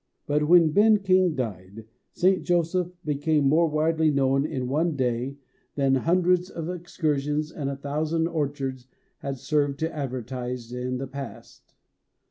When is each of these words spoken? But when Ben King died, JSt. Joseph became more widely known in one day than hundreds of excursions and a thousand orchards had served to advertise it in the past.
But 0.25 0.47
when 0.47 0.71
Ben 0.71 0.97
King 0.97 1.35
died, 1.35 1.85
JSt. 2.15 2.41
Joseph 2.41 2.89
became 3.05 3.43
more 3.47 3.67
widely 3.67 4.09
known 4.09 4.47
in 4.47 4.67
one 4.67 4.95
day 4.95 5.37
than 5.75 5.93
hundreds 5.93 6.49
of 6.49 6.71
excursions 6.71 7.51
and 7.51 7.69
a 7.69 7.75
thousand 7.77 8.25
orchards 8.25 8.87
had 9.19 9.37
served 9.37 9.77
to 9.81 9.95
advertise 9.95 10.73
it 10.73 10.83
in 10.87 10.97
the 10.97 11.05
past. 11.05 11.75